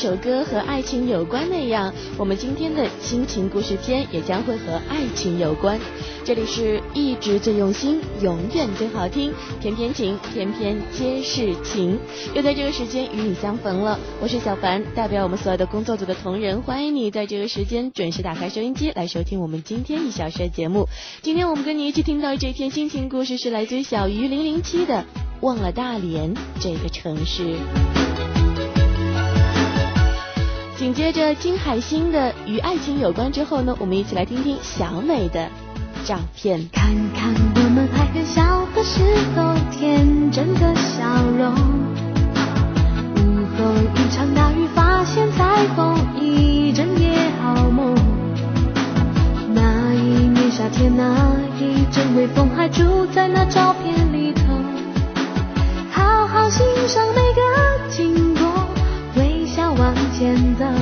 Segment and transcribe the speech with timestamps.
[0.00, 5.78] 首歌和爱情有关那样，我们今天的心情故事篇也将会和爱情有关。
[6.24, 9.30] 这里是一直最用心，永远最好听，
[9.60, 11.98] 偏偏情，偏偏皆是情。
[12.34, 20.88] 又在这个时间与你相逢了，我是小凡，代表我们所有的工作组的同仁，欢迎你在这个时间准时打开收音机来收听我们今天一小时的节目。
[21.20, 24.94] 今天我们跟你一起听到这篇心情故事，是来自于小鱼零零七的
[25.42, 27.44] 《忘了大连这个城市》。
[30.80, 35.46] 紧接着金海心的与爱情有关之后呢，我们一起来听听小美的
[36.06, 36.58] 照片。
[36.72, 39.02] 看看我们还很小的时
[39.36, 41.04] 候，天真的笑
[41.36, 41.52] 容。
[43.14, 47.94] 午后一场大雨，发现彩虹，一整夜好梦。
[49.52, 54.42] 那一年夏天，那一阵微风，还住在那照片里头。
[55.92, 58.39] 好好欣赏每个景。
[59.92, 60.72] 往前走，看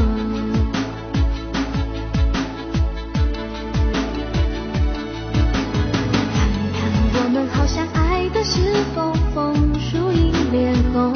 [6.74, 6.78] 看
[7.14, 8.60] 我们好像爱的时
[8.94, 11.14] 候，枫树映脸红。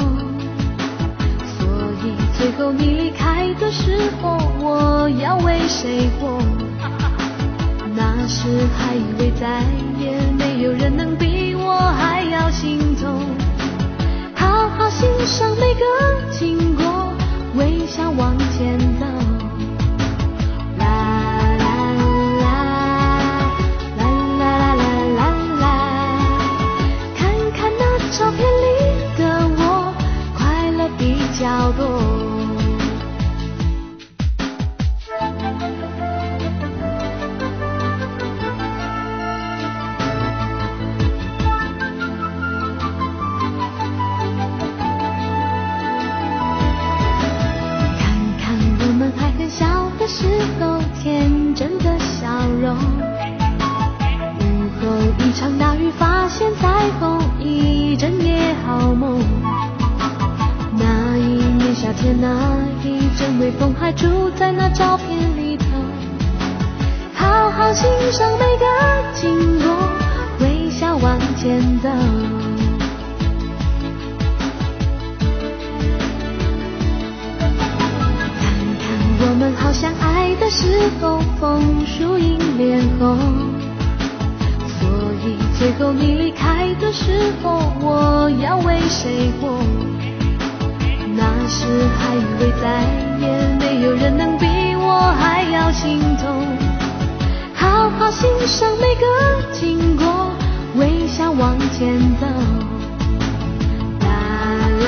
[1.59, 1.67] 所
[2.03, 6.09] 以最后你离开的时候，我要为谁
[91.55, 91.67] 是
[91.99, 92.65] 还以为再
[93.21, 93.25] 也
[93.59, 96.25] 没有人能比我还要心痛。
[97.53, 99.05] 好好欣赏每个
[99.51, 100.31] 经过，
[100.77, 102.25] 微笑往前走。
[103.99, 104.07] 啦
[104.83, 104.85] 啦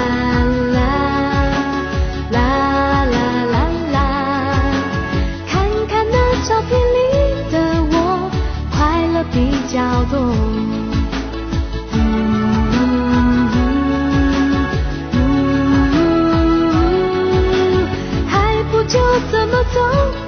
[0.74, 0.78] 啦，
[2.32, 2.40] 啦
[3.06, 3.16] 啦
[3.52, 3.56] 啦
[3.94, 3.98] 啦，
[5.48, 5.54] 看
[5.88, 6.16] 看那。
[6.48, 7.56] 照片里的
[7.92, 8.30] 我，
[8.72, 9.36] 快乐比
[9.72, 10.55] 较多。
[19.76, 19.82] 走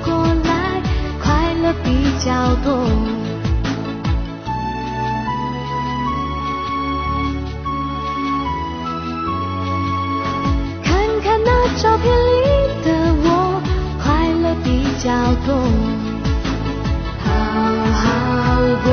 [0.03, 0.11] 过
[0.43, 0.81] 来，
[1.23, 1.87] 快乐比
[2.19, 2.67] 较多。
[10.83, 10.91] 看
[11.23, 12.43] 看那照片里
[12.83, 12.87] 的
[13.23, 13.61] 我，
[14.03, 15.07] 快乐比较
[15.45, 15.55] 多。
[17.23, 17.25] 好
[18.03, 18.03] 好
[18.83, 18.85] 过，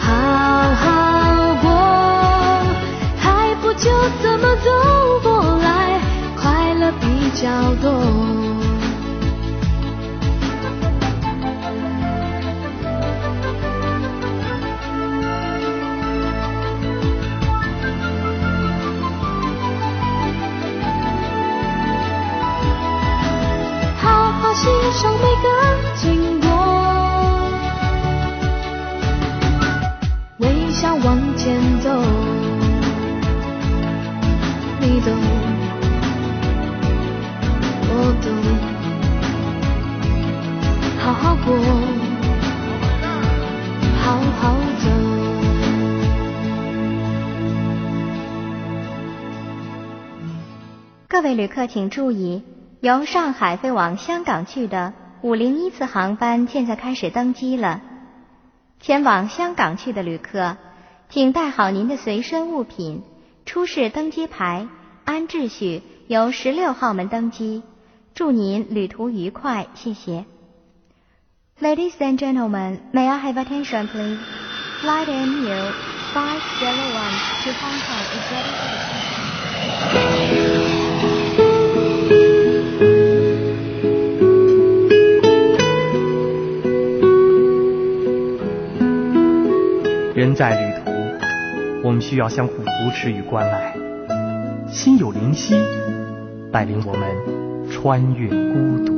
[0.00, 0.08] 好
[0.80, 0.82] 好
[1.60, 1.68] 过，
[3.20, 3.90] 还不就
[4.22, 4.70] 怎么走
[5.22, 5.28] 过
[5.58, 6.00] 来，
[6.40, 7.04] 快乐比
[7.34, 7.44] 较
[7.82, 8.63] 多。
[24.64, 25.46] 欣赏每个
[25.94, 26.48] 经过
[30.38, 30.94] 微笑。
[31.04, 31.90] 往前走，
[34.80, 35.12] 你懂，
[37.90, 38.32] 我懂，
[40.98, 41.54] 好好过，
[44.00, 44.88] 好好走。
[51.06, 52.42] 各位旅客请注意，
[52.84, 54.92] 由上海飞往香港去的
[55.22, 57.80] 五零一次航班现在开始登机了。
[58.78, 60.58] 前往香港去的旅客。
[61.08, 63.02] 请带好您的随身物品，
[63.46, 64.66] 出示登机牌，
[65.04, 67.62] 按秩序由十六号门登机。
[68.14, 70.26] 祝您旅途愉快，谢谢。
[71.62, 74.18] Ladies and gentlemen, may I have attention, please?
[74.82, 75.72] Flight MU
[76.12, 76.22] 501
[77.44, 78.68] to Hong Kong is ready for
[79.94, 80.43] departure.
[90.24, 90.90] 人在旅途，
[91.86, 93.76] 我们需要相互扶持与关爱。
[94.72, 95.54] 心有灵犀，
[96.50, 98.94] 带领我们穿越孤独。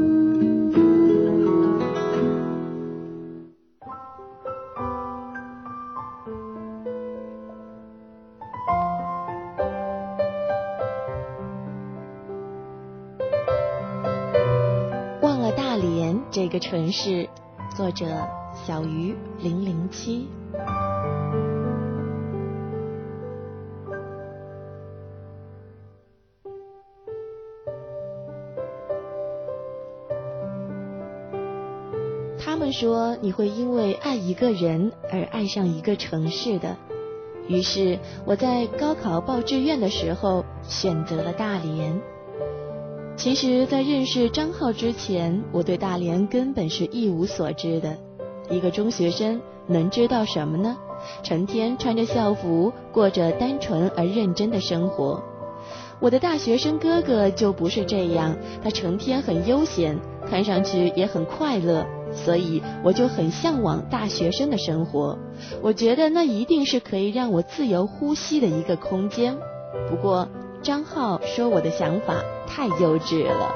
[15.22, 17.28] 忘了大连这个城市，
[17.76, 18.06] 作者
[18.64, 20.28] 小鱼零零七。
[32.78, 36.76] 说你会因为爱一个人而爱上一个城市的，
[37.48, 41.98] 于是我在高考报志愿的时候选择了大连。
[43.16, 47.96] 其实，在认识张浩之前，我对大连根本是一无所知的。
[48.50, 50.76] 一个中学生能知道什么呢？
[51.22, 55.22] 成天穿着校服，过着单纯而认真的生活。
[55.98, 61.86] 我的大学生哥哥就不是这样，他成天很悠闲，看上去也很快乐，
[62.24, 65.18] 所以我就很向往大学生的生活。
[65.62, 69.36] 我觉得那一定是可以让我自由呼吸的一个空间。
[69.88, 70.26] 不过
[70.62, 72.14] 张浩说我的想法
[72.46, 73.50] 太幼稚了。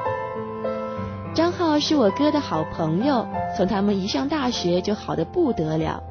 [1.33, 3.27] 张浩是我哥的好朋友，
[3.57, 6.03] 从他们一上大学就好的不得了。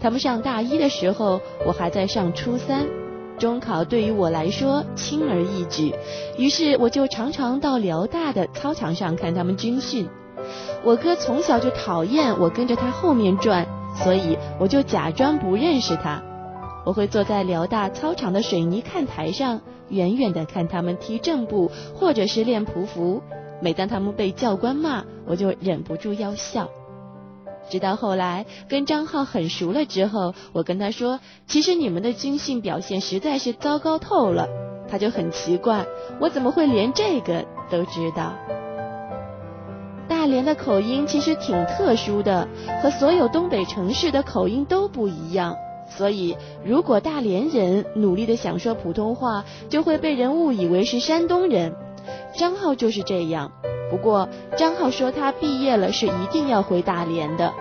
[0.00, 2.86] 他们上大一的时候，我还在上初三。
[3.38, 5.92] 中考对于我来说轻而易举，
[6.38, 10.08] 于是我就常常到辽大的操场上看他们军训。
[10.82, 16.22] 我哥从小就讨厌我跟着他后面转，所以我就假装不认识他。
[16.84, 23.22] 我会坐在辽大操场的水泥看台上，远远的看他们踢正步或者是练匍匐。
[23.62, 26.68] 每当他们被教官骂，我就忍不住要笑。
[27.70, 34.48] 直到后来跟张浩很熟了之后，我跟他说：“其实你们的军训表现实在是糟糕透了。”
[34.86, 35.86] 他就很奇怪，
[36.20, 38.34] 我怎么会连这个都知道？
[40.08, 42.46] 大连的口音其实挺特殊的，
[42.82, 45.56] 和所有东北城市的口音都不一样。
[45.88, 51.74] 所以，如果大连人努力的想说普通话，就会被人误以为是山东人。
[52.36, 53.52] 张浩就是这样。
[53.90, 57.52] 不过，张浩说他毕业了是一定要回大连的。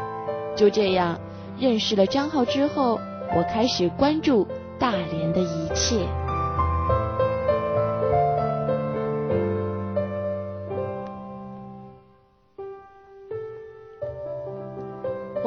[0.55, 1.19] 就这样，
[1.59, 2.99] 认识了张浩之后，
[3.35, 4.47] 我开始关注
[4.79, 6.07] 大连的一切。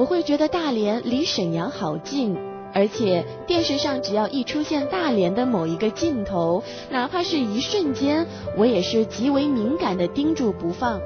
[0.07, 2.37] 会觉得大连离沈阳好近，
[2.73, 11.01] 而且电视上只要一出现大连的某一个镜头，哪怕是一瞬间，我也是极为敏感的盯住不放。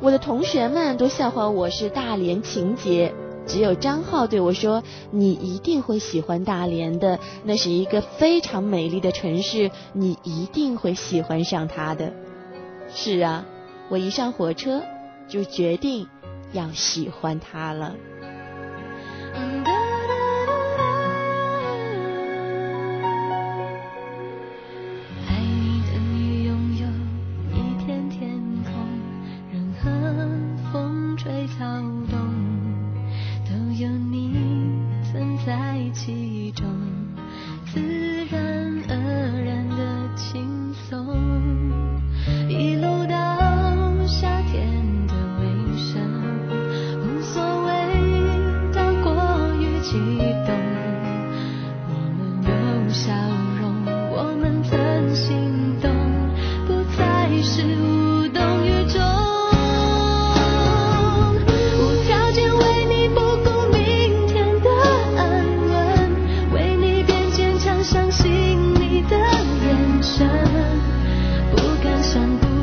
[0.00, 3.14] 我的同学们都笑话我是大连情节，
[3.46, 12.12] 只有张浩对我说：“你一定会喜欢大连的，那是一个非常美丽的城市，你一定会喜欢上它的。”
[12.94, 13.46] 是啊，
[13.88, 14.82] 我一上火车
[15.28, 16.06] 就决定
[16.52, 17.94] 要喜欢它了。
[19.36, 19.73] 无
[72.12, 72.53] 算不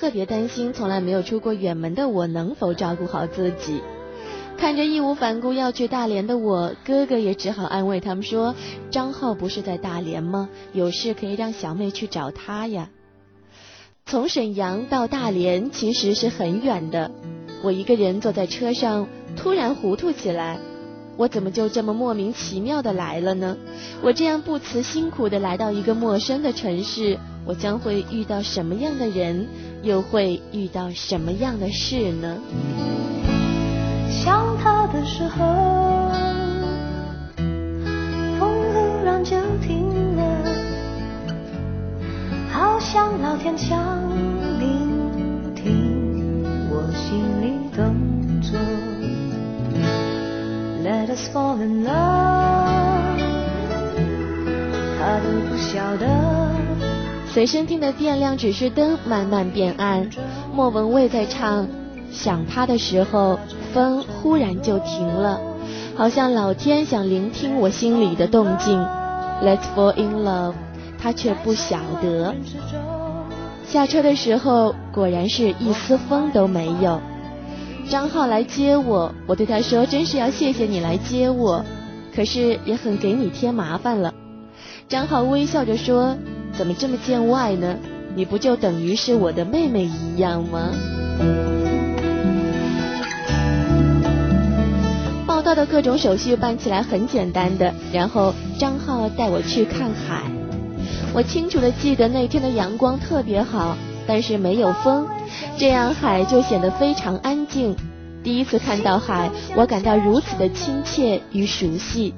[0.00, 3.82] 特别担心从来没有出过远门的我能否照顾好自己，
[4.56, 8.54] 看着义无反顾要去大连的我，哥哥也只好安慰他们说
[8.90, 10.48] ：“张浩不是在大连吗？
[10.72, 12.88] 有事可以让小妹去找他呀。”
[14.06, 17.10] 从沈阳到大连其实是很远的，
[17.62, 20.58] 我一个人坐在车上，突然糊涂起来，
[21.18, 23.54] 我怎么就这么莫名其妙的来了呢？
[24.02, 27.18] 我这样不辞辛苦的来到一个陌生的城市。
[27.46, 29.48] 我将会遇到什么样的人，
[29.82, 32.36] 又会遇到什么样的事呢？
[34.10, 36.10] 想他的时候，
[38.38, 40.22] 风忽然就停了，
[42.52, 43.78] 好像老天想
[44.58, 47.94] 聆听我心里动
[48.42, 48.58] 作。
[50.84, 53.18] Let us fall in love，
[54.98, 56.39] 他都不晓得。
[57.32, 60.10] 随身听的电量指示灯慢慢变暗，
[60.52, 61.64] 莫文蔚在唱
[62.10, 63.34] 《想他的时候》，
[63.72, 65.40] 风忽然就停了，
[65.94, 68.76] 好像老天想聆听我心里的动静。
[69.44, 70.54] Let's fall in love，
[70.98, 72.34] 他却不晓得。
[73.64, 77.00] 下车的时候，果然是一丝风都没有。
[77.88, 81.64] 张浩来接我，我对他说：“真是要谢谢你来接我，
[82.12, 84.12] 可是也很给你添麻烦了。”
[84.88, 86.16] 张浩微笑着说。
[86.60, 87.74] 怎么这么见外呢？
[88.14, 90.68] 你不就等于是我的妹妹一样吗？
[95.26, 100.24] 报道的各种手续办起来很简单的，然后张浩带我去看海。
[101.14, 103.74] 我清楚的记得那天的阳光特别好，
[104.06, 105.08] 但是没有风，
[105.56, 107.74] 这样海就显得非常安静。
[108.22, 112.12] 第一次看到海，我感到如此的亲切与熟悉。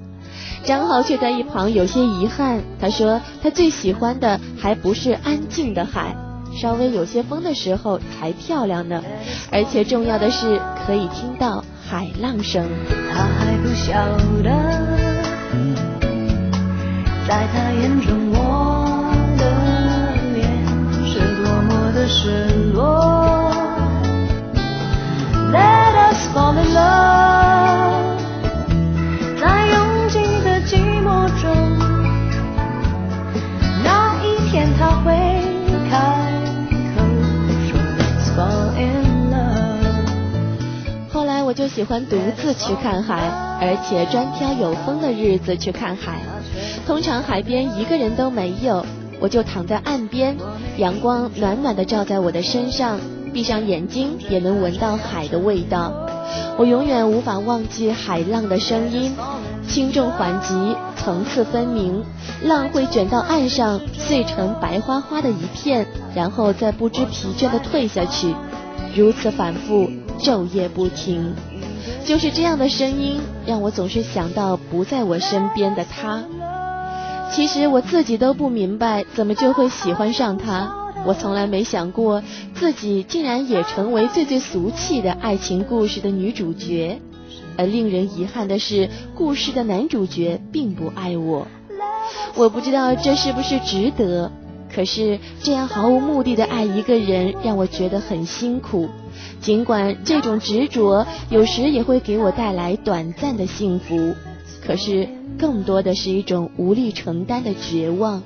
[0.64, 6.14] 张浩却在一旁有些遗憾，他说他最喜欢的还不是安静的海，
[6.55, 9.03] 稍微有些风的时候才漂亮呢，
[9.51, 12.64] 而且重要的是可以听到海浪声。
[13.12, 13.92] 他还不晓
[14.42, 14.51] 得，
[17.29, 19.42] 在他眼中我的
[20.35, 20.42] 脸
[21.07, 23.22] 是多么的失落。
[41.53, 43.29] 我就喜欢独自去看海，
[43.61, 46.19] 而且专挑有风的日子去看海。
[46.87, 48.83] 通常海边一个人都没有，
[49.21, 50.35] 我就躺在岸边，
[50.79, 52.99] 阳光暖暖的照在我的身上，
[53.35, 55.93] 闭上眼睛也能闻到海的味道。
[56.57, 59.15] 我永远无法忘记海浪的声音，
[59.69, 60.75] 轻重缓急。
[60.97, 62.03] 层次分明，
[62.45, 68.35] 浪会卷到岸上，碎成白花花的一片，然后再不知疲倦地退下去，
[68.95, 71.35] 如此反复，昼夜不停。
[72.05, 76.25] 就是这样的声音，让我总是想到不在我身边的他。
[77.33, 80.75] 其实我自己都不明白，怎么就会喜欢上他。
[81.05, 82.22] 我从来没想过
[82.55, 87.01] 自己竟然也成为最最俗气的爱情故事的女主角。
[87.57, 91.46] 而令人遗憾的是，故事的男主角并不爱我。
[92.35, 94.31] 我不知道这是不是值得，
[94.75, 98.88] 可是这样毫无目的的爱一个人，让我觉得很辛苦。
[99.41, 104.15] 尽管这种执着有时也会给我带来短暂的幸福，
[104.65, 105.09] 可是
[105.39, 108.23] 更多的是一种无力承担的绝望。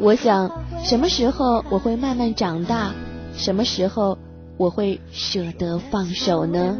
[0.00, 0.50] 我想，
[0.84, 2.92] 什么时候我会慢慢长大？
[3.36, 4.18] 什么时候
[4.56, 6.76] 我会舍得放手呢？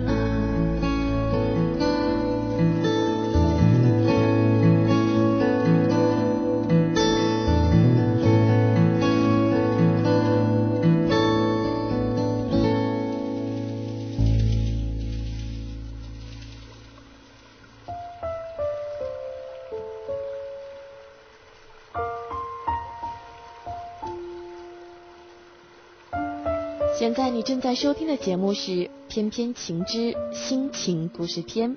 [27.38, 28.72] 你正在收听的节目是
[29.06, 31.70] 《翩翩情之心情故事篇》。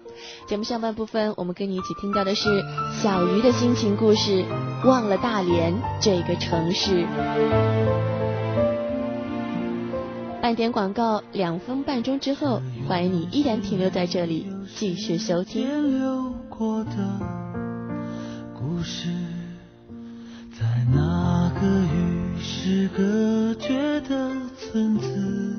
[0.48, 2.50] 节目上半部分，我们跟你一起听到的是
[3.00, 4.44] 小鱼的心情故事，
[4.88, 5.72] 《忘了大连
[6.02, 7.04] 这个城市》。
[10.42, 16.00] 半点广告，两分半钟之后，欢迎你依然停留在这里，继续收听。
[16.00, 16.92] 留过的
[18.56, 19.10] 故事
[20.60, 25.51] 在那个与世隔绝的村子，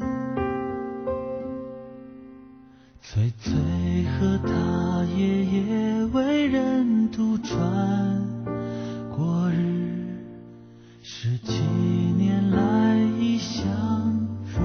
[3.14, 3.52] 翠翠
[4.04, 7.54] 和他夜夜为人独穿
[9.14, 10.16] 过日，
[11.02, 11.52] 十几
[12.16, 13.68] 年来一向
[14.46, 14.62] 如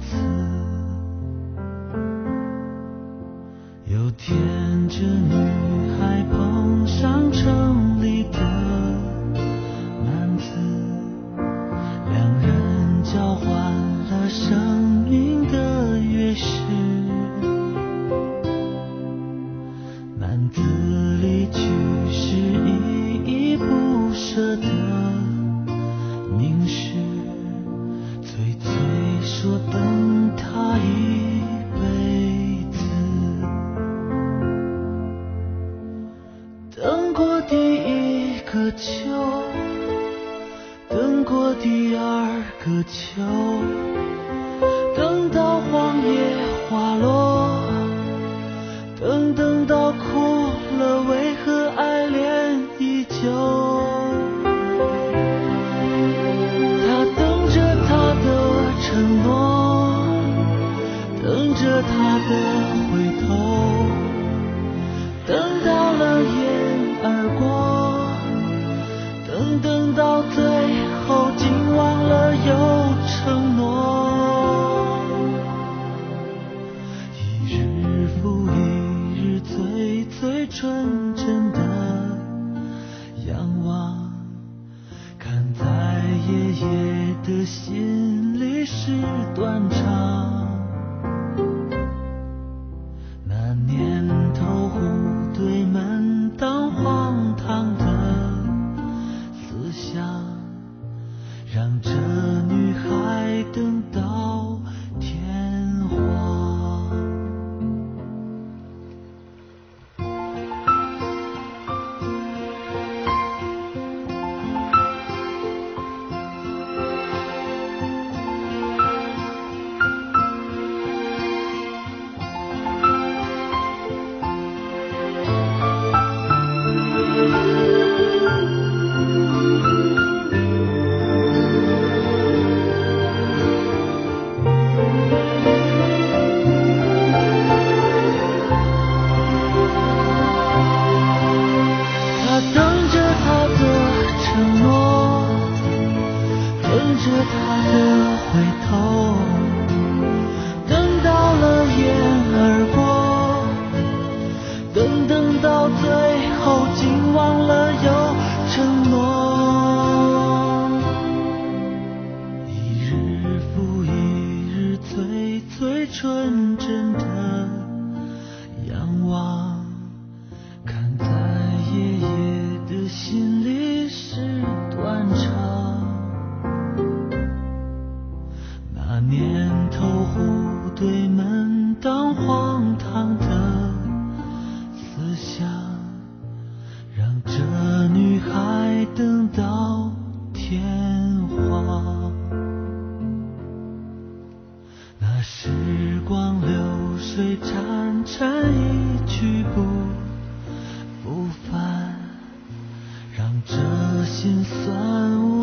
[0.00, 0.16] 此。
[3.86, 4.36] 有天
[4.88, 5.32] 这女
[5.92, 8.59] 孩碰上城里的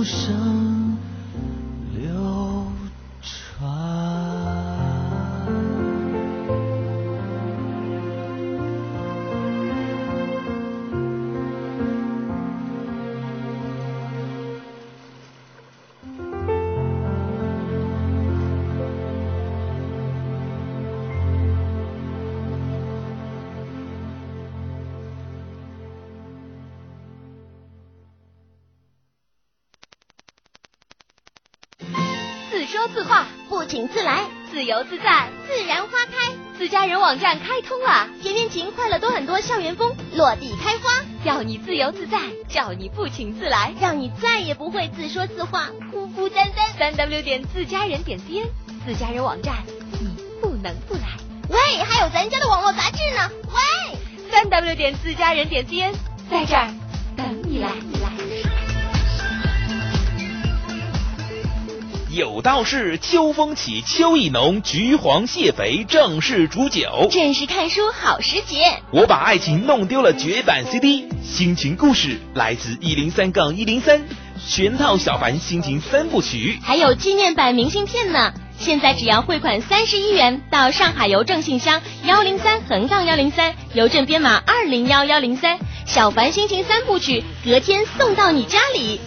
[0.08, 0.47] 酸
[33.78, 36.34] 请自来，自由自在，自然花开。
[36.58, 42.18] 自家人网站开通了，甜甜情快乐多很多，校园风落地开花，要你自由自在，
[42.50, 46.92] 叫你不请自来，让你再也不会自说自话，孤孤单单。
[46.96, 48.48] 三 w 点自家人点 cn，
[48.84, 49.58] 自家人网站，
[50.00, 50.10] 你
[50.42, 51.02] 不能不来。
[51.48, 53.30] 喂，还有咱家的网络杂志呢。
[53.44, 55.94] 喂，三 w 点自家人点 cn，
[56.32, 56.74] 在这儿
[62.18, 67.08] 有道是秋风起，秋意浓，橘黄蟹肥正是煮酒。
[67.12, 68.82] 正是看书好时节。
[68.90, 74.02] 我把爱情弄丢了绝版 CD，心情故事来自一零三杠一零三，
[74.50, 76.58] 全套小凡心情三部曲。
[76.64, 78.34] 还有纪念版明信片呢。
[78.58, 89.00] 现在只要汇款三十一元到上海邮政信箱幺零三横杠幺零三，邮政编码二零幺幺零三，小凡心情三部曲隔天送到你家里。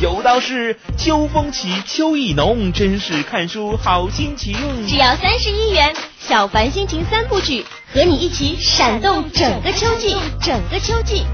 [0.00, 4.56] 有道是秋风起，秋意浓，真是看书好心情。
[4.88, 11.26] 只要三十一元，小凡心情三部曲和你一起闪动整个秋季，整个秋季。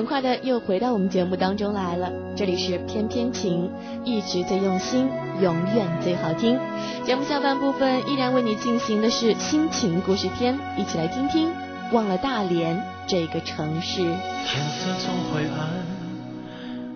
[0.00, 3.70] 很快的又回到我们节目当中来了，这里是偏偏情，
[4.02, 5.06] 一直最用心，
[5.42, 6.58] 永远最好听。
[7.04, 11.52] 节目下半部分依然为你进行的是心情故事篇，一起来听听。
[11.92, 13.98] 忘了大连这个城市。
[14.00, 15.68] 天色总会暗，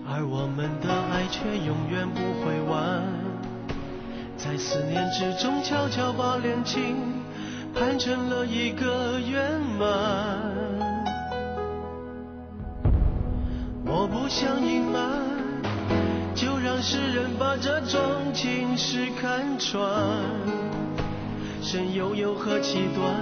[0.09, 3.03] 而我们的爱却永远不会完。
[4.35, 6.95] 在思念之中悄悄把恋情
[7.71, 10.54] 盼成了一个圆满。
[13.97, 14.99] 我不想隐瞒，
[16.35, 18.01] 就让世人把这种
[18.33, 19.81] 情事看穿。
[21.61, 23.15] 身悠悠何其短，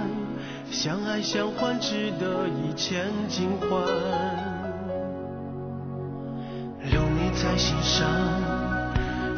[0.72, 3.70] 相爱相欢值得一千金换。
[6.90, 8.10] 留你在心上，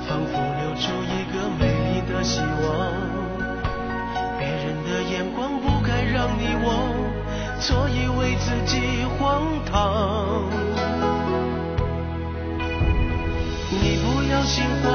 [0.09, 2.65] 仿佛留住一个美丽的希望。
[4.39, 6.67] 别人的眼光不该让你我
[7.61, 11.16] 错以为自己荒唐。
[14.47, 14.93] 心慌，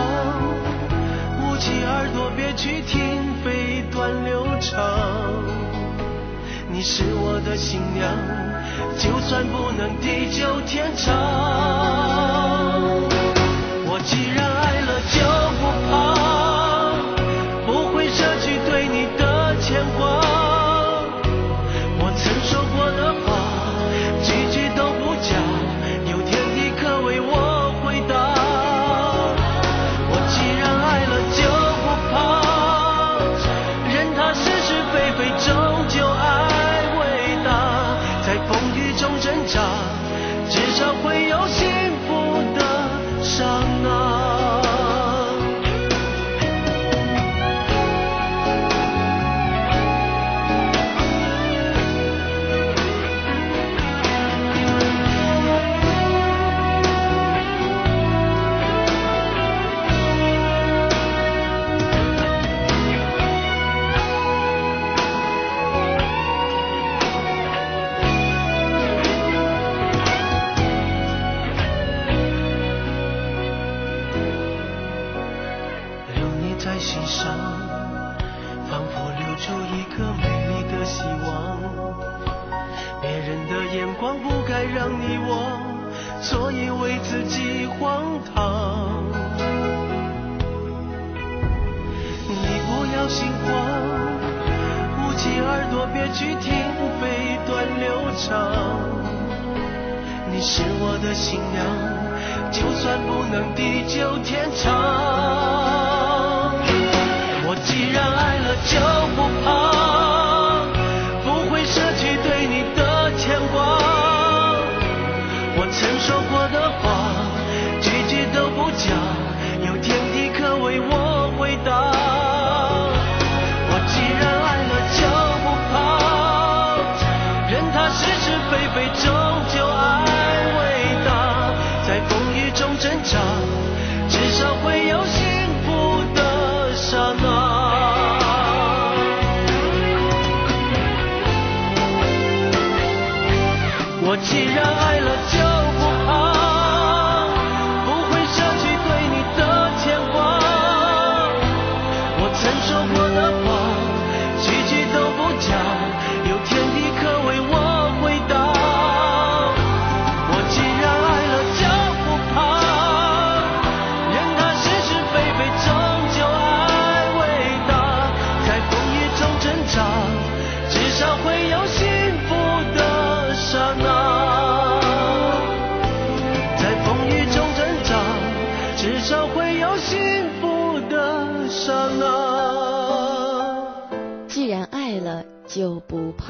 [1.43, 4.79] 捂起耳朵别去听飞短流长。
[6.71, 8.09] 你是我的新娘，
[8.97, 12.40] 就算不能地久天长。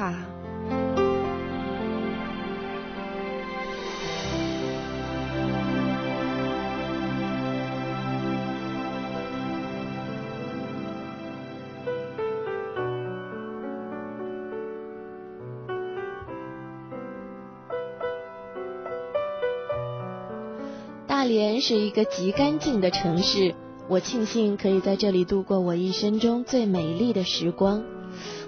[0.02, 0.16] 大
[21.24, 23.54] 连是一个极干净的城市，
[23.88, 28.01] 我庆幸可以在这里度过我一生中最美丽的时光。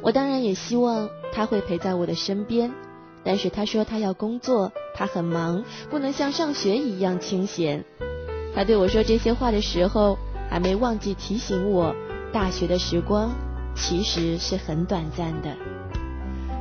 [0.04, 2.72] 我当然也希望他会陪在我的身边，
[3.24, 7.86] 但是他说他要工作，他很忙，不能像上学一样清闲。
[8.54, 10.18] 他对我说这些话的时候，
[10.50, 11.96] 还没忘记提醒我，
[12.34, 13.32] 大学的时光
[13.76, 15.56] 其实是很短暂的。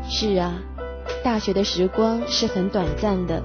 [0.08, 0.54] 是啊，
[1.24, 3.42] 大学的时光是很短暂的。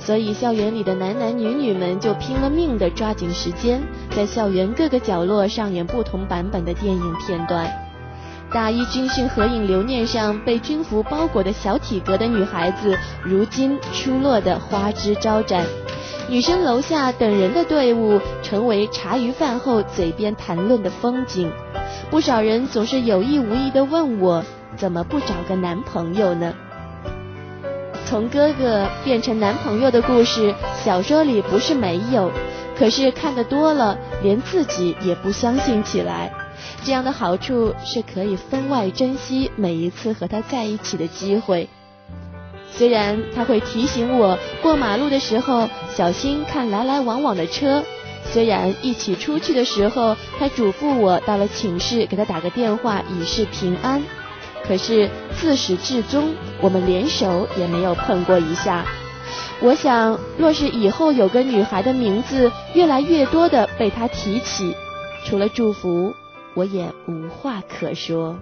[0.00, 7.87] 所以，校园里的男男女女们就拼了命的抓紧时间，在校园各个角落上演不同版本的电影片段。
[8.50, 15.66] 大一军训合影留念上被军服包裹的小体格的女孩子，如今出落的花枝招展。
[16.30, 21.50] 女生楼下等人的队伍，成为茶余饭后嘴边谈论的风景。
[22.10, 24.42] 不少人总是有意无意的问我，
[24.76, 26.54] 怎么不找个男朋友呢？
[28.06, 32.30] 从哥哥变成男朋友的故事，小说里不是没有，
[32.78, 36.32] 可是看得多了，连自己也不相信起来。
[36.84, 41.68] 这样的好处是可以分外珍惜每一次和他在一起的机会。
[42.70, 47.82] 虽然他会提醒我过马路的时候小心看来来往往的车，
[48.30, 54.02] 虽然一起出去的时候他嘱咐我到了寝室给他打个电话以示平安。
[54.66, 58.84] 可是自始至终，我们连手也没有碰过一下。
[59.60, 64.74] 我想，若是以后有个女孩的名字越来越多的被他提起，
[65.24, 66.14] 除了祝福，
[66.54, 68.38] 我也无话可说。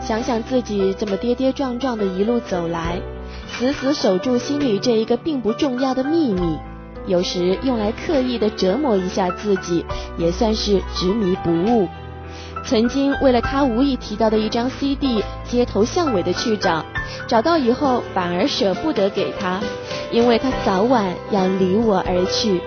[0.00, 3.00] 想想自己这么跌跌撞撞的一路走来。
[3.48, 6.58] 死死守住心里这一个并不重要的秘密，
[7.06, 9.82] 有时用来刻意的折磨一下自己，
[10.18, 11.88] 也算是执迷不悟。
[12.66, 16.84] 曾经为了他无意提到的一张 CD，街头巷尾的去找，
[17.28, 19.60] 找到以后反而舍不得给他，
[20.10, 22.60] 因为他早晚要离我而去。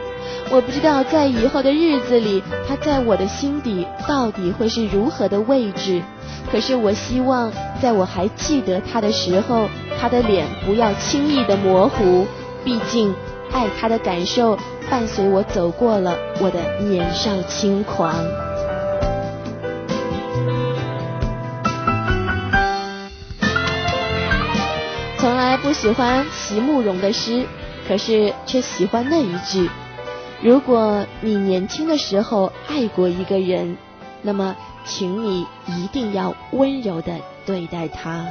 [0.52, 6.02] 我不知道在以后的日子里，他在我的心底到底会是如何的位置。
[6.50, 9.68] 可是我希望，在我还记得他的时候，
[10.00, 12.26] 他的脸不要轻易的模糊。
[12.64, 13.14] 毕竟，
[13.52, 14.58] 爱他的感受
[14.90, 18.16] 伴随我走过了我的年少轻狂。
[25.70, 27.46] 不喜欢席慕容的诗，
[27.88, 29.70] 可是却喜欢那一句：
[30.42, 33.78] 如果你年轻的时候爱过一个人，
[34.24, 34.56] 那么。
[34.86, 37.14] 请你一定要温柔的
[37.46, 38.26] 对待他。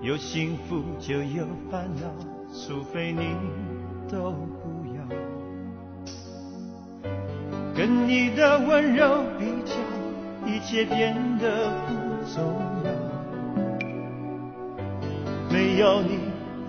[0.00, 2.02] 有幸福就有烦恼，
[2.52, 3.34] 除非你
[4.08, 5.02] 都不要，
[7.74, 9.72] 跟你的温柔比较，
[10.46, 11.92] 一切变得不
[12.32, 12.90] 重要。
[15.50, 16.20] 没有你，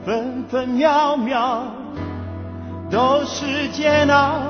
[0.04, 1.72] 分分秒秒
[2.90, 4.42] 都是煎熬。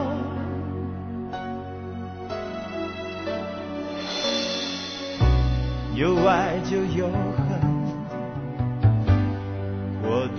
[5.95, 7.48] 有爱就有恨，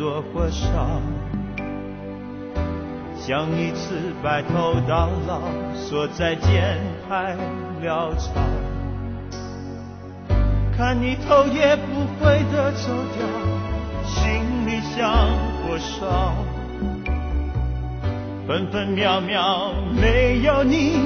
[0.01, 0.66] 多或少。
[3.18, 5.42] 想一次白头到老，
[5.76, 7.36] 说再见太
[7.84, 8.32] 潦草。
[10.74, 13.26] 看你头也不回的走掉，
[14.07, 15.12] 心里像
[15.61, 16.34] 火烧。
[18.48, 19.70] 分分秒秒
[20.01, 20.98] 没有你，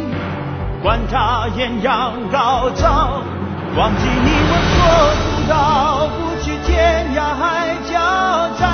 [0.80, 3.24] 管它艳阳高照。
[3.76, 4.78] 忘记你我做
[5.34, 7.98] 不到，不去天涯海角，
[8.56, 8.73] 在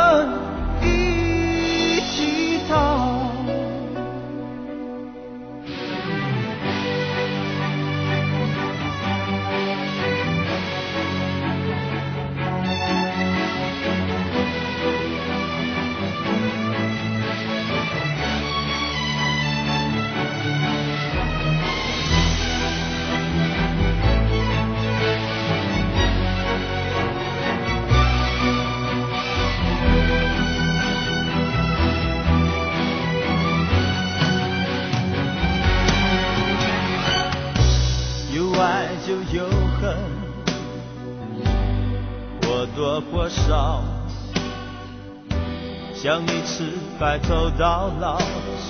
[47.01, 48.19] 白头到老，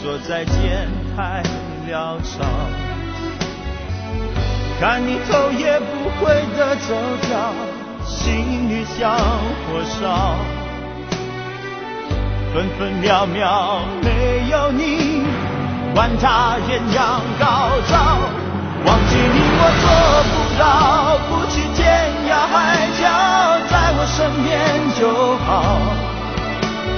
[0.01, 1.43] 说再见太
[1.85, 2.45] 潦草。
[4.79, 6.95] 看你头也不回的走
[7.27, 7.51] 掉，
[8.05, 9.17] 心里像
[9.67, 10.37] 火烧。
[12.53, 15.25] 分分秒秒没有你，
[15.93, 18.17] 管他艳阳高照。
[18.85, 21.83] 忘记你我做不到，不去天
[22.29, 23.03] 涯海角，
[23.69, 24.49] 在我身边
[24.97, 26.10] 就好。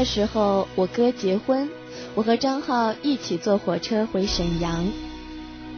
[0.00, 1.68] 的时候，我哥结婚，
[2.14, 4.90] 我和张浩一起坐火车回沈阳。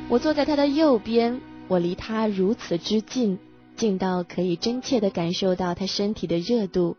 [0.09, 3.41] 我坐在他的右边，我离他如此之近，
[3.75, 6.97] 近到可以真切的感受到他身体的热度。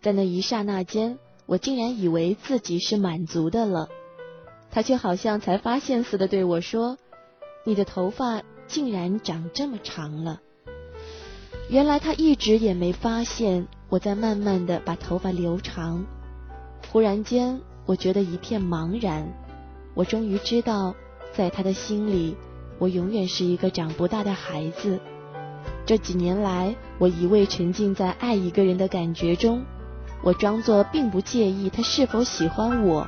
[0.00, 3.88] 在那一刹那间，我竟然以为自己是满足的了。
[4.70, 6.98] 他却好像才发现似的对我说
[7.66, 10.38] ：“你的头发竟然长这么长了。”
[11.68, 16.06] 原来他一直也没发现我在慢慢的把头发留长。
[16.92, 19.32] 忽然间，我觉得一片茫然。
[19.94, 20.92] 我终于知道，
[21.32, 22.36] 在他的心里，
[22.80, 24.98] 我永远是一个长不大的孩子。
[25.86, 29.62] 这几年来，我一味沉浸在爱一个人的感觉中，
[30.20, 33.06] 我装作并不介意他是否喜欢我。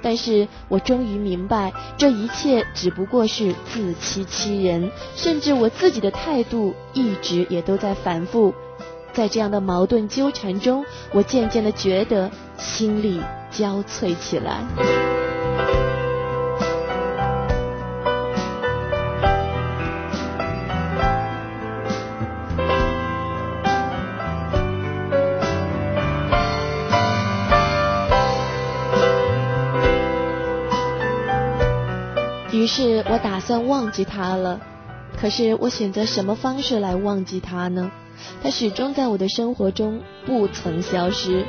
[0.00, 4.88] 但是我终于明白，这一切只不过是自欺欺人。
[5.16, 8.54] 甚至我自己的态度一直也都在反复。
[9.16, 13.18] 在这样的矛盾纠缠中我渐渐的觉得心力
[13.50, 14.62] 交瘁起来。
[32.52, 34.60] 于是我打算忘记他了
[35.18, 37.90] 可是我选择什么方式来忘记他呢？
[38.42, 41.44] 他始终在我的生活中不曾消失。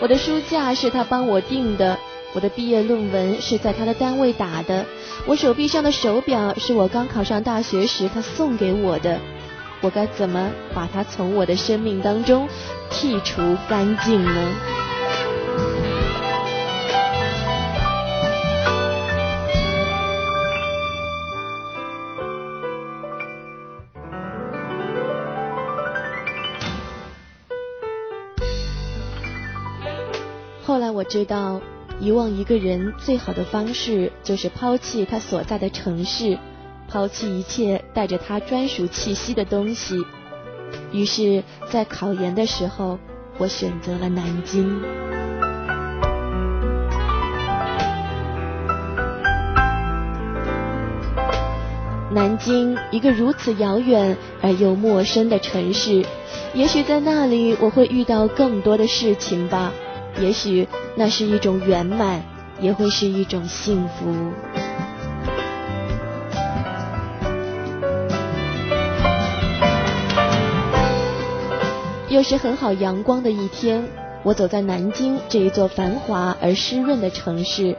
[0.00, 1.98] 我的书架是他帮我订的，
[2.34, 4.84] 我的毕业论文是在他的单位打的，
[5.26, 9.18] 我手臂上的手表是我刚考上大学时他送给我的。
[9.80, 12.48] 我该怎么把它从我的生命当中
[12.90, 14.87] 剔除干净呢？
[31.08, 31.60] 知道，
[31.98, 36.38] 遗忘一个人最好的方式就是抛弃他所在的城市。
[36.90, 40.02] 抛弃一切带着他专属气息的东西，
[40.90, 42.98] 于是，在考研的时候，
[43.36, 44.80] 我选择了南京。
[52.10, 56.02] 南京，一个如此遥远而又陌生的城市，
[56.54, 59.70] 也许在那里我会遇到更多的事情吧，
[60.20, 60.66] 也许
[60.96, 62.22] 那是一种圆满，
[62.60, 64.32] 也会是一种幸福。
[72.08, 73.84] 又是很好阳光的一天，
[74.24, 77.76] 我走在南京这一座繁华而湿润的城市。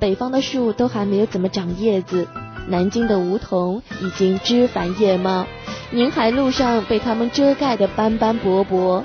[0.00, 2.26] 北方的树都还没有怎么长叶子，
[2.66, 5.46] 南京的梧桐已经枝繁叶茂，
[5.92, 9.04] 宁海路上被它们遮盖的斑斑驳驳，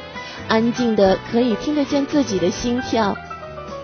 [0.52, 3.16] 安静的可以听得见自己的心跳。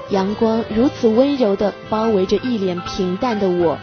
[0.10, 3.78] 阳光如此温柔的包围着一脸平淡的我，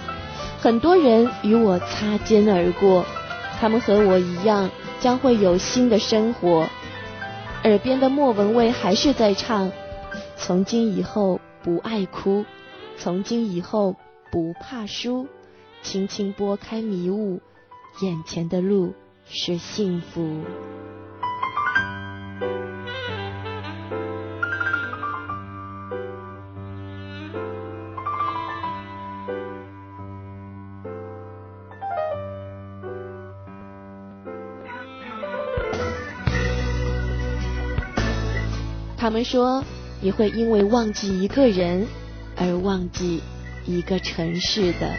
[0.61, 3.07] 很多人与我擦肩而过，
[3.59, 4.71] 他们和我一样
[5.01, 6.69] 将会有新的生活。
[7.63, 9.73] 耳边的莫文蔚还是在唱
[10.37, 12.45] ：“从今以后不爱哭，
[12.99, 13.97] 从今以后
[14.31, 15.27] 不怕输，
[15.83, 17.41] 轻轻拨开迷雾，
[18.03, 18.93] 眼前的路
[19.27, 20.43] 是幸福。”
[39.05, 39.63] 他们说，
[40.01, 41.87] 你会因为忘记一个人
[42.37, 43.21] 而忘记
[43.67, 44.95] 一个城市的。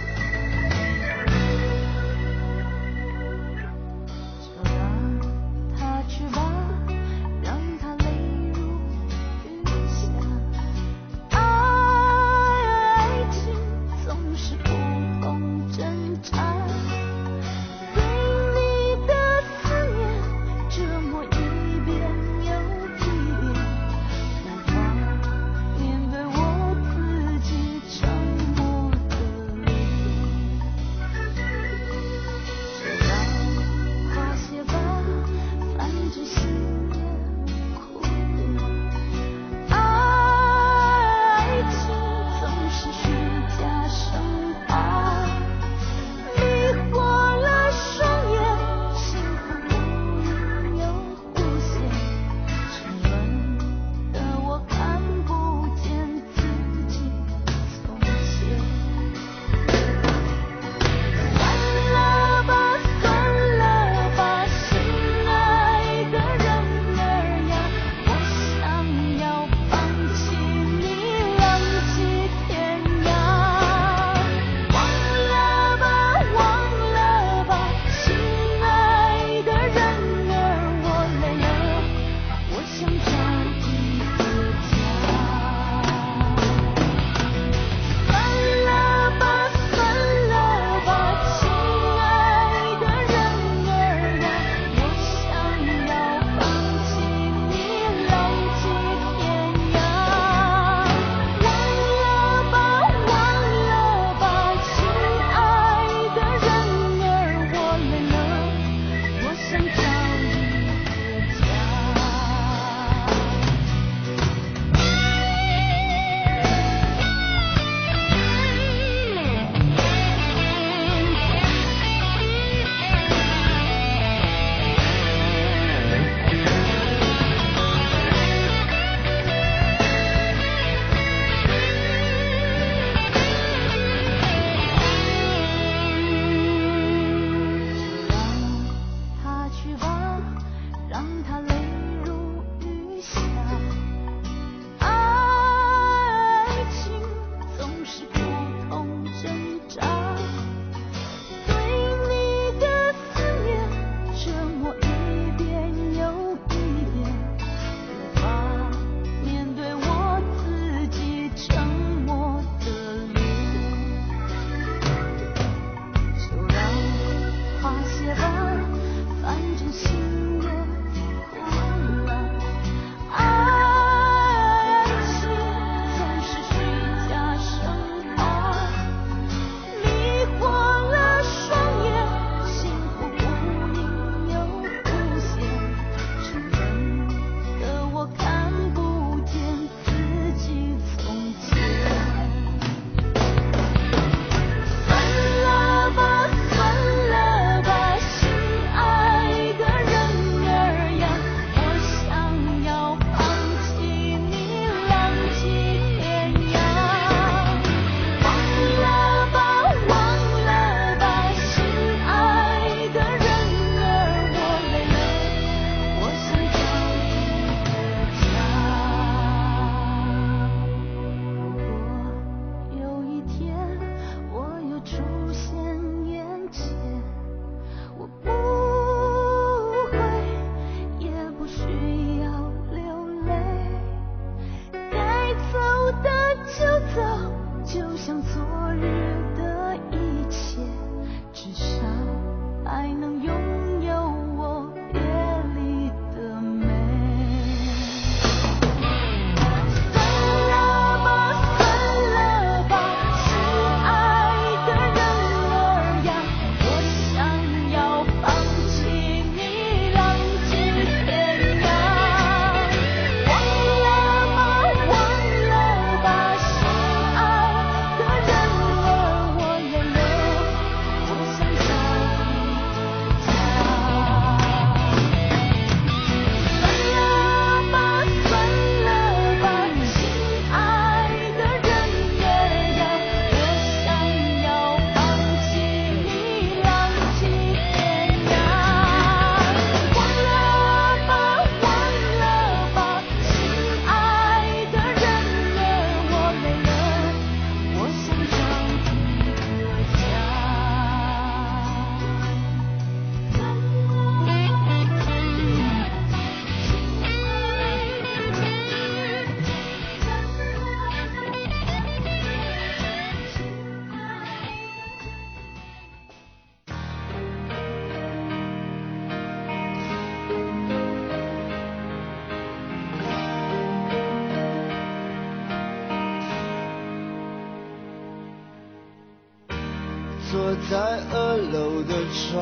[330.69, 330.75] 在
[331.11, 332.33] 二楼的窗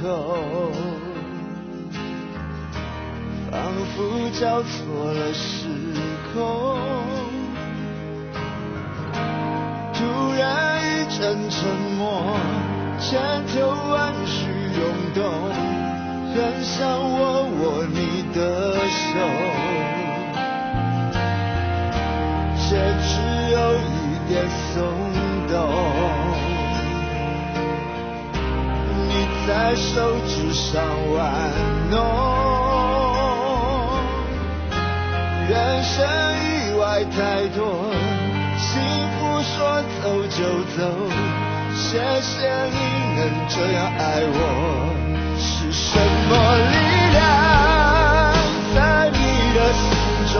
[0.00, 0.02] 口，
[3.50, 3.52] 仿
[3.90, 4.70] 佛交错
[5.12, 5.66] 了时
[6.32, 6.34] 空。
[9.92, 9.98] 突
[10.38, 10.40] 然
[10.80, 10.88] 一
[11.18, 11.18] 阵
[11.50, 11.58] 沉
[11.98, 12.38] 默，
[13.00, 13.10] 千
[13.48, 13.52] 头
[13.92, 14.38] 万绪
[14.78, 14.80] 涌
[15.12, 15.18] 动，
[16.34, 16.78] 很想
[17.18, 18.38] 握握你的
[18.76, 19.12] 手，
[22.56, 22.68] 却
[23.02, 23.10] 只
[23.50, 23.88] 有一
[24.28, 24.32] 点
[24.72, 24.76] 松
[25.48, 25.99] 动。
[29.46, 30.82] 在手指上
[31.12, 31.18] 玩
[31.90, 31.96] 弄，
[35.48, 35.96] 人生
[36.44, 36.46] 意
[36.78, 37.58] 外太多，
[38.56, 38.68] 幸
[39.18, 40.38] 福说走就
[40.76, 40.78] 走，
[41.74, 41.88] 谢
[42.20, 42.30] 谢
[42.66, 42.76] 你
[43.16, 43.18] 能
[43.48, 44.38] 这样爱我，
[45.38, 45.88] 是什
[46.28, 46.30] 么
[46.70, 46.74] 力
[47.12, 47.18] 量
[48.74, 48.78] 在
[49.10, 49.18] 你
[49.54, 49.82] 的心
[50.32, 50.38] 中，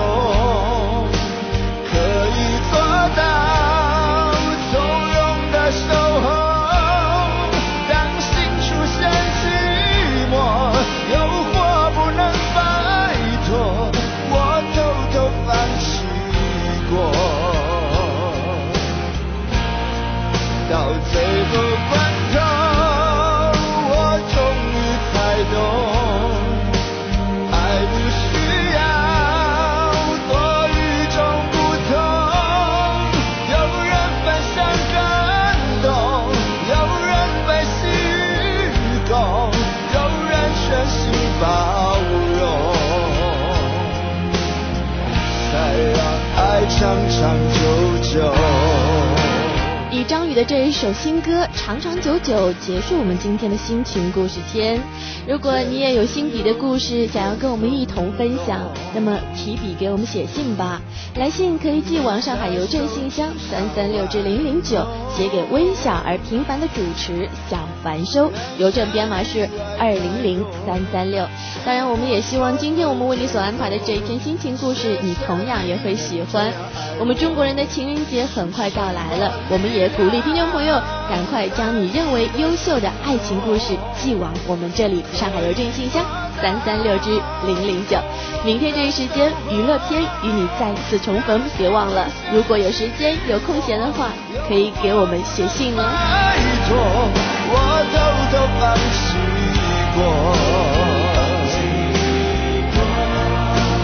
[50.51, 54.83] 这一首新歌长长久久结束我们今天的心情故事间。
[55.29, 58.61] 如果你也有心底的故事想要跟我们一同分享，
[58.95, 60.81] 那么提笔给我们写信吧。
[61.16, 69.49] 来信可以寄往上海邮政信箱三三六至零零九，写给微小而平凡的主持小凡收，邮政编码是
[69.79, 71.25] 二零零三三六。
[71.64, 76.51] 当然，我们也希望今天我们为你所安排的这一篇心情故事，你同样也会喜欢。
[76.99, 80.75] 我们中国人的情人节很快到来了，我们也鼓励听众朋友
[81.09, 86.05] 赶快将你认为优秀的爱情故事寄往我们这里，上海邮政信箱
[86.41, 87.99] 三三六之零零九。
[88.45, 94.09] 明天这一时间，娱乐篇与你再次重逢，别忘了，如果有时间有空闲的话，
[94.49, 95.83] 可以给我们写信哦。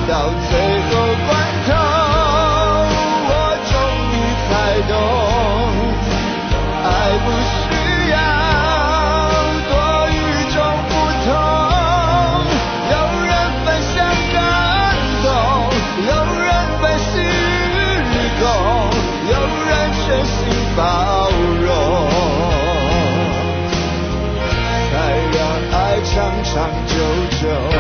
[0.09, 0.59] 到最
[0.89, 0.93] 后
[1.27, 1.31] 关
[1.67, 1.75] 头。
[4.79, 4.91] 不
[26.57, 26.97] 长长
[27.39, 27.76] 久